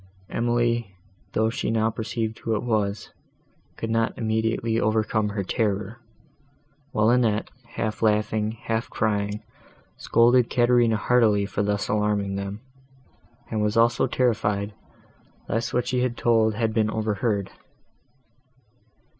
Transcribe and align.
Emily, 0.31 0.95
though 1.33 1.51
she 1.51 1.69
now 1.69 1.91
perceived 1.91 2.39
who 2.39 2.55
it 2.55 2.63
was, 2.63 3.11
could 3.77 3.91
not 3.91 4.17
immediately 4.17 4.79
overcome 4.79 5.29
her 5.29 5.43
terror; 5.43 5.99
while 6.91 7.11
Annette, 7.11 7.51
half 7.75 8.01
laughing, 8.01 8.53
half 8.63 8.89
crying, 8.89 9.43
scolded 9.97 10.49
Caterina 10.49 10.97
heartily 10.97 11.45
for 11.45 11.61
thus 11.61 11.87
alarming 11.87 12.33
them; 12.35 12.61
and 13.51 13.61
was 13.61 13.77
also 13.77 14.07
terrified 14.07 14.73
lest 15.47 15.71
what 15.71 15.87
she 15.87 15.99
had 16.01 16.17
told 16.17 16.55
had 16.55 16.73
been 16.73 16.89
overheard. 16.89 17.51